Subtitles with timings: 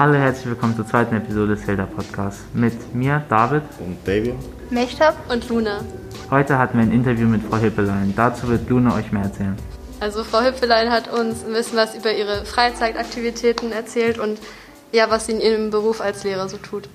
[0.00, 4.32] Hallo, herzlich willkommen zur zweiten Episode des Hilda Podcasts mit mir, David und David,
[4.70, 5.82] Mechtab und Luna.
[6.30, 8.14] Heute hatten wir ein Interview mit Frau Hippelein.
[8.16, 9.56] Dazu wird Luna euch mehr erzählen.
[10.00, 14.38] Also Frau Hippelein hat uns ein bisschen was über ihre Freizeitaktivitäten erzählt und
[14.90, 16.88] ja, was sie in ihrem Beruf als Lehrer so tut.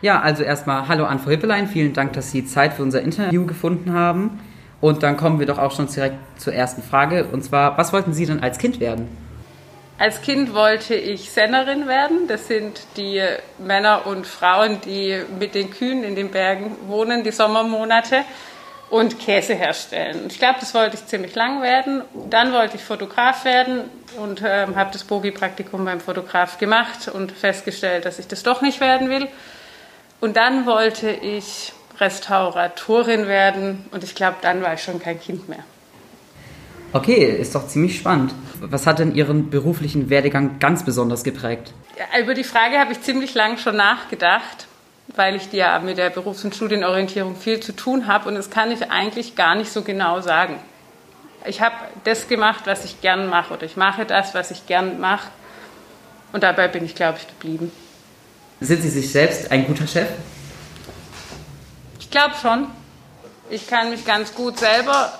[0.00, 1.68] Ja, also erstmal Hallo an Frau Hippelein.
[1.68, 4.40] Vielen Dank, dass Sie Zeit für unser Interview gefunden haben.
[4.80, 7.26] Und dann kommen wir doch auch schon direkt zur ersten Frage.
[7.30, 9.29] Und zwar, was wollten Sie denn als Kind werden?
[10.00, 12.26] Als Kind wollte ich Sennerin werden.
[12.26, 13.22] Das sind die
[13.58, 18.24] Männer und Frauen, die mit den Kühen in den Bergen wohnen, die Sommermonate
[18.88, 20.28] und Käse herstellen.
[20.30, 22.00] Ich glaube, das wollte ich ziemlich lang werden.
[22.30, 28.06] Dann wollte ich Fotograf werden und äh, habe das Bogi-Praktikum beim Fotograf gemacht und festgestellt,
[28.06, 29.28] dass ich das doch nicht werden will.
[30.22, 35.50] Und dann wollte ich Restauratorin werden und ich glaube, dann war ich schon kein Kind
[35.50, 35.64] mehr.
[36.92, 38.34] Okay, ist doch ziemlich spannend.
[38.60, 41.72] Was hat denn Ihren beruflichen Werdegang ganz besonders geprägt?
[42.20, 44.66] Über die Frage habe ich ziemlich lang schon nachgedacht,
[45.14, 48.72] weil ich ja mit der Berufs- und Studienorientierung viel zu tun habe und das kann
[48.72, 50.56] ich eigentlich gar nicht so genau sagen.
[51.46, 55.00] Ich habe das gemacht, was ich gern mache oder ich mache das, was ich gern
[55.00, 55.28] mache
[56.32, 57.70] und dabei bin ich, glaube ich, geblieben.
[58.60, 60.08] Sind Sie sich selbst ein guter Chef?
[62.00, 62.66] Ich glaube schon.
[63.48, 65.19] Ich kann mich ganz gut selber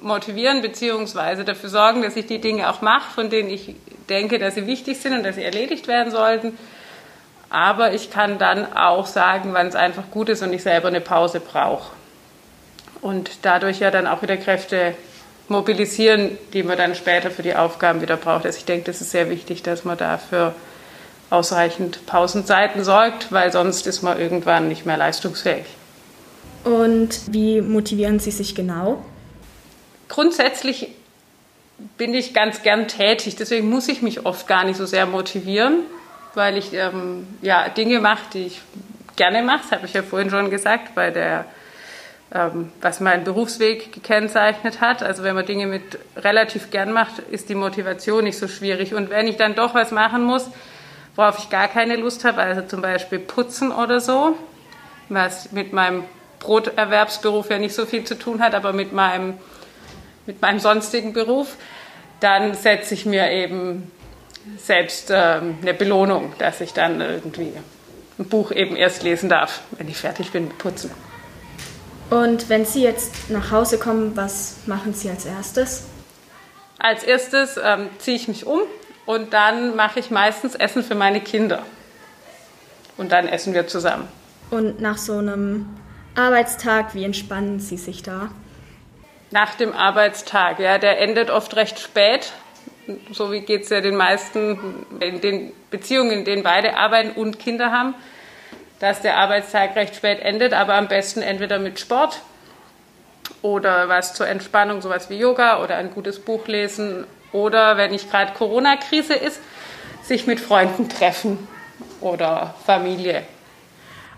[0.00, 1.44] motivieren bzw.
[1.44, 3.74] dafür sorgen, dass ich die Dinge auch mache, von denen ich
[4.08, 6.56] denke, dass sie wichtig sind und dass sie erledigt werden sollten.
[7.50, 11.00] Aber ich kann dann auch sagen, wann es einfach gut ist und ich selber eine
[11.00, 11.92] Pause brauche.
[13.00, 14.94] Und dadurch ja dann auch wieder Kräfte
[15.48, 18.44] mobilisieren, die man dann später für die Aufgaben wieder braucht.
[18.44, 20.54] Also ich denke, das ist sehr wichtig, dass man dafür
[21.30, 25.64] ausreichend Pausenzeiten sorgt, weil sonst ist man irgendwann nicht mehr leistungsfähig.
[26.64, 29.02] Und wie motivieren Sie sich genau?
[30.18, 30.88] Grundsätzlich
[31.96, 35.84] bin ich ganz gern tätig, deswegen muss ich mich oft gar nicht so sehr motivieren,
[36.34, 38.60] weil ich ähm, ja, Dinge mache, die ich
[39.14, 39.60] gerne mache.
[39.62, 41.44] Das habe ich ja vorhin schon gesagt, bei der,
[42.34, 45.04] ähm, was meinen Berufsweg gekennzeichnet hat.
[45.04, 48.94] Also wenn man Dinge mit relativ gern macht, ist die Motivation nicht so schwierig.
[48.94, 50.50] Und wenn ich dann doch was machen muss,
[51.14, 54.36] worauf ich gar keine Lust habe, also zum Beispiel putzen oder so,
[55.10, 56.02] was mit meinem
[56.40, 59.34] Broterwerbsberuf ja nicht so viel zu tun hat, aber mit meinem,
[60.28, 61.56] mit meinem sonstigen Beruf,
[62.20, 63.90] dann setze ich mir eben
[64.58, 67.52] selbst ähm, eine Belohnung, dass ich dann irgendwie
[68.18, 70.90] ein Buch eben erst lesen darf, wenn ich fertig bin mit Putzen.
[72.10, 75.84] Und wenn Sie jetzt nach Hause kommen, was machen Sie als erstes?
[76.78, 78.60] Als erstes ähm, ziehe ich mich um
[79.06, 81.62] und dann mache ich meistens Essen für meine Kinder.
[82.98, 84.08] Und dann essen wir zusammen.
[84.50, 85.66] Und nach so einem
[86.14, 88.30] Arbeitstag, wie entspannen Sie sich da?
[89.30, 92.32] Nach dem Arbeitstag, ja, der endet oft recht spät.
[93.12, 97.38] So wie geht es ja den meisten in den Beziehungen, in denen beide arbeiten und
[97.38, 97.94] Kinder haben,
[98.80, 102.22] dass der Arbeitstag recht spät endet, aber am besten entweder mit Sport
[103.42, 108.10] oder was zur Entspannung, sowas wie Yoga oder ein gutes Buch lesen oder wenn nicht
[108.10, 109.40] gerade Corona-Krise ist,
[110.02, 111.46] sich mit Freunden treffen
[112.00, 113.24] oder Familie.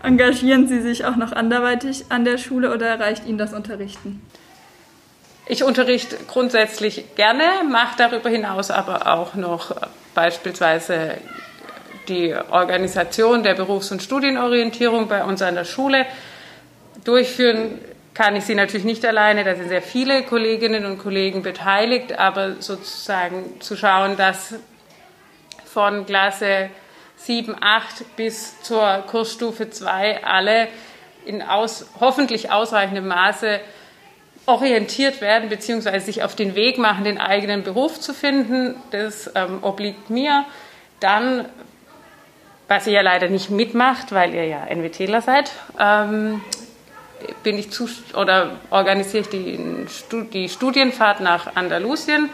[0.01, 4.21] Engagieren Sie sich auch noch anderweitig an der Schule oder reicht Ihnen das Unterrichten?
[5.51, 9.75] Ich unterrichte grundsätzlich gerne, mache darüber hinaus aber auch noch
[10.15, 11.17] beispielsweise
[12.07, 16.05] die Organisation der Berufs- und Studienorientierung bei uns an der Schule.
[17.03, 17.79] Durchführen
[18.13, 22.61] kann ich sie natürlich nicht alleine, da sind sehr viele Kolleginnen und Kollegen beteiligt, aber
[22.61, 24.53] sozusagen zu schauen, dass
[25.65, 26.69] von Klasse
[27.17, 30.69] 7, 8 bis zur Kursstufe 2 alle
[31.25, 33.59] in aus, hoffentlich ausreichendem Maße
[34.51, 35.99] orientiert werden bzw.
[35.99, 38.75] sich auf den Weg machen, den eigenen Beruf zu finden.
[38.91, 40.45] Das ähm, obliegt mir.
[40.99, 41.45] Dann,
[42.67, 46.41] was ihr ja leider nicht mitmacht, weil ihr ja NWTler seid, ähm,
[47.43, 49.59] bin ich zu, oder organisiere ich die,
[50.33, 52.29] die Studienfahrt nach Andalusien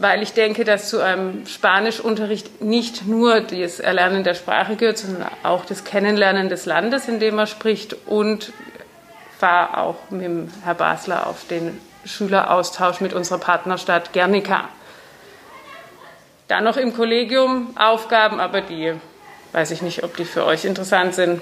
[0.00, 5.28] weil ich denke, dass zu einem Spanischunterricht nicht nur das Erlernen der Sprache gehört, sondern
[5.42, 8.52] auch das Kennenlernen des Landes, in dem man spricht und
[9.38, 14.68] fahre auch mit dem Herr Basler auf den Schüleraustausch mit unserer Partnerstadt Guernica.
[16.48, 18.94] Dann noch im Kollegium Aufgaben, aber die
[19.52, 21.40] weiß ich nicht, ob die für euch interessant sind.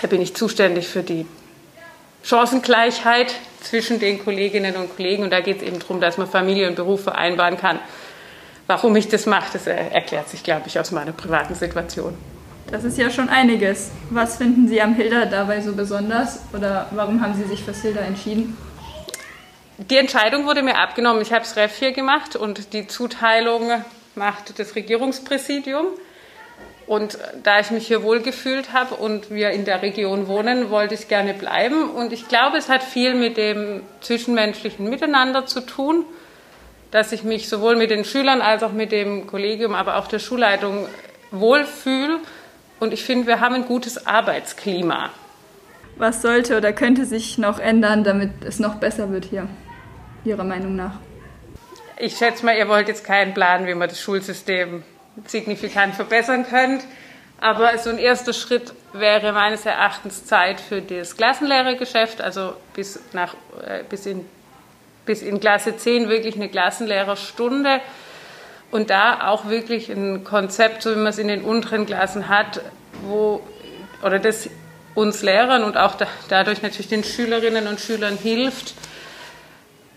[0.00, 1.26] Da bin ich zuständig für die
[2.24, 5.22] Chancengleichheit zwischen den Kolleginnen und Kollegen.
[5.24, 7.78] Und da geht es eben darum, dass man Familie und Beruf vereinbaren kann.
[8.66, 12.16] Warum ich das mache, das erklärt sich, glaube ich, aus meiner privaten Situation.
[12.70, 13.90] Das ist ja schon einiges.
[14.10, 16.40] Was finden Sie am Hilda dabei so besonders?
[16.54, 18.56] Oder warum haben Sie sich fürs Hilda entschieden?
[19.90, 21.22] Die Entscheidung wurde mir abgenommen.
[21.22, 23.70] Ich habe das Ref hier gemacht und die Zuteilung
[24.14, 25.86] macht das Regierungspräsidium.
[26.86, 31.08] Und da ich mich hier wohlgefühlt habe und wir in der Region wohnen, wollte ich
[31.08, 31.90] gerne bleiben.
[31.90, 36.04] Und ich glaube, es hat viel mit dem zwischenmenschlichen Miteinander zu tun,
[36.90, 40.18] dass ich mich sowohl mit den Schülern als auch mit dem Kollegium, aber auch der
[40.18, 40.86] Schulleitung
[41.30, 42.18] wohlfühle.
[42.82, 45.10] Und ich finde, wir haben ein gutes Arbeitsklima.
[45.98, 49.46] Was sollte oder könnte sich noch ändern, damit es noch besser wird hier,
[50.24, 50.98] Ihrer Meinung nach?
[51.96, 54.82] Ich schätze mal, ihr wollt jetzt keinen Plan, wie man das Schulsystem
[55.28, 56.82] signifikant verbessern könnt.
[57.40, 63.36] Aber so ein erster Schritt wäre meines Erachtens Zeit für das Klassenlehrergeschäft, also bis, nach,
[63.64, 64.26] äh, bis, in,
[65.06, 67.80] bis in Klasse 10 wirklich eine Klassenlehrerstunde
[68.72, 72.62] und da auch wirklich ein Konzept, so wie man es in den unteren Klassen hat,
[73.06, 73.40] wo,
[74.02, 74.48] oder das
[74.94, 78.74] uns Lehrern und auch da, dadurch natürlich den Schülerinnen und Schülern hilft,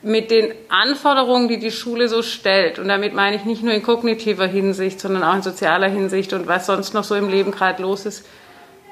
[0.01, 3.81] mit den Anforderungen, die die Schule so stellt, und damit meine ich nicht nur in
[3.81, 7.81] kognitiver Hinsicht, sondern auch in sozialer Hinsicht und was sonst noch so im Leben gerade
[7.81, 8.25] los ist,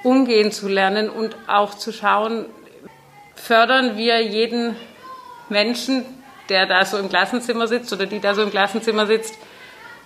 [0.03, 2.45] umgehen zu lernen und auch zu schauen,
[3.35, 4.75] fördern wir jeden
[5.49, 6.05] Menschen,
[6.49, 9.35] der da so im Klassenzimmer sitzt oder die da so im Klassenzimmer sitzt,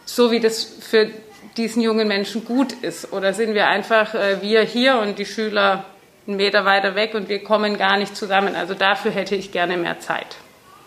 [0.08, 1.10] so wie das für
[1.58, 3.12] diesen jungen Menschen gut ist?
[3.14, 5.86] Oder sind wir einfach äh, wir hier und die Schüler
[6.26, 8.56] einen Meter weiter weg und wir kommen gar nicht zusammen?
[8.56, 10.38] Also dafür hätte ich gerne mehr Zeit.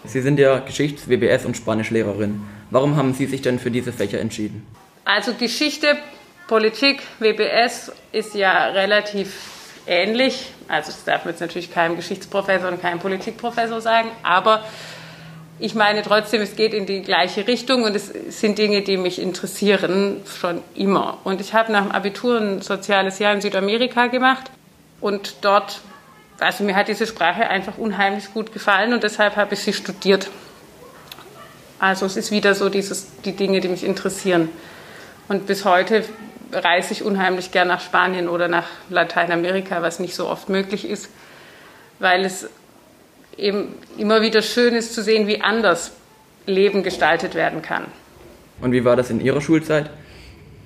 [0.04, 2.42] Sie sind ja Geschichts-, WBS- und Spanischlehrerin.
[2.70, 4.66] Warum haben Sie sich denn für diese Fächer entschieden?
[5.04, 5.98] Also Geschichte,
[6.46, 9.34] Politik, WBS ist ja relativ
[9.86, 10.52] ähnlich.
[10.68, 14.64] Also das darf man jetzt natürlich keinem Geschichtsprofessor und keinem Politikprofessor sagen, aber
[15.60, 19.20] ich meine trotzdem, es geht in die gleiche Richtung und es sind Dinge, die mich
[19.20, 21.18] interessieren schon immer.
[21.24, 24.50] Und ich habe nach dem Abitur ein soziales Jahr in Südamerika gemacht
[25.00, 25.80] und dort
[26.40, 30.30] also mir hat diese Sprache einfach unheimlich gut gefallen und deshalb habe ich sie studiert.
[31.78, 34.48] Also es ist wieder so dieses, die Dinge, die mich interessieren.
[35.28, 36.04] Und bis heute
[36.52, 41.10] reise ich unheimlich gern nach Spanien oder nach Lateinamerika, was nicht so oft möglich ist,
[41.98, 42.48] weil es
[43.36, 45.92] eben immer wieder schön ist zu sehen, wie anders
[46.46, 47.86] Leben gestaltet werden kann.
[48.60, 49.90] Und wie war das in Ihrer Schulzeit?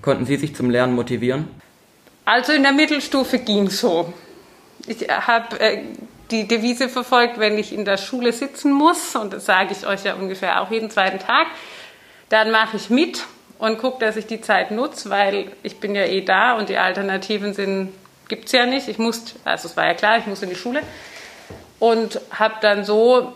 [0.03, 1.49] Konnten Sie sich zum Lernen motivieren?
[2.25, 4.13] Also in der Mittelstufe ging so.
[4.87, 5.83] Ich habe äh,
[6.31, 10.05] die Devise verfolgt, wenn ich in der Schule sitzen muss, und das sage ich euch
[10.05, 11.47] ja ungefähr auch jeden zweiten Tag,
[12.29, 13.25] dann mache ich mit
[13.59, 16.79] und gucke, dass ich die Zeit nutze, weil ich bin ja eh da und die
[16.79, 17.93] Alternativen sind
[18.29, 18.89] gibt es ja nicht.
[18.89, 20.81] Ich musste, also es war ja klar, ich muss in die Schule
[21.85, 23.35] und habe dann so,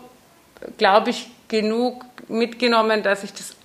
[0.79, 3.55] glaube ich, genug mitgenommen, dass ich das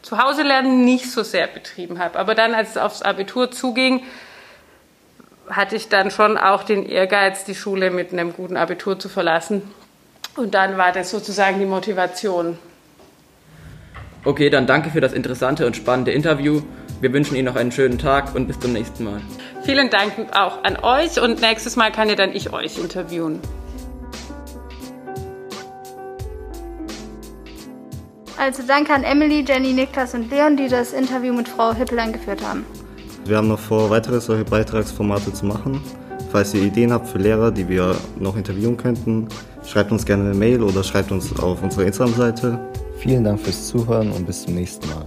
[0.00, 2.18] Zuhause lernen nicht so sehr betrieben habe.
[2.18, 4.02] Aber dann, als es aufs Abitur zuging,
[5.50, 9.62] hatte ich dann schon auch den Ehrgeiz, die Schule mit einem guten Abitur zu verlassen.
[10.34, 12.58] Und dann war das sozusagen die Motivation.
[14.24, 16.62] Okay, dann danke für das interessante und spannende Interview.
[17.02, 19.20] Wir wünschen Ihnen noch einen schönen Tag und bis zum nächsten Mal.
[19.64, 23.40] Vielen Dank auch an euch und nächstes Mal kann ja dann ich euch interviewen.
[28.42, 32.42] Also danke an Emily, Jenny, Niklas und Leon, die das Interview mit Frau Hippelein geführt
[32.44, 32.66] haben.
[33.24, 35.80] Wir haben noch vor, weitere solche Beitragsformate zu machen.
[36.32, 39.28] Falls ihr Ideen habt für Lehrer, die wir noch interviewen könnten,
[39.64, 42.58] schreibt uns gerne eine Mail oder schreibt uns auf unsere Instagram-Seite.
[42.98, 45.06] Vielen Dank fürs Zuhören und bis zum nächsten Mal.